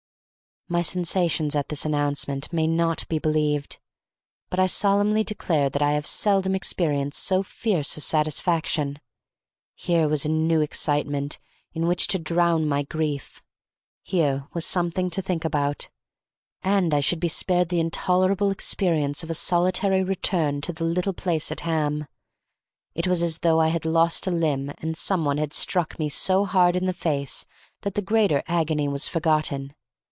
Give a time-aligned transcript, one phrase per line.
[0.69, 3.77] My sensations at this announcement may not be believed,
[4.49, 9.01] but I solemnly declare that I have seldom experienced so fierce a satisfaction.
[9.75, 11.39] Here was a new excitement
[11.73, 13.43] in which to drown my grief;
[14.01, 15.89] here was something to think about;
[16.63, 21.11] and I should be spared the intolerable experience of a solitary return to the little
[21.11, 22.07] place at Ham.
[22.95, 26.07] It was as though I had lost a limb and some one had struck me
[26.07, 27.45] so hard in the face
[27.81, 29.75] that the greater agony was forgotten.